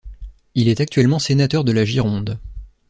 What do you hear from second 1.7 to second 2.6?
la Gironde.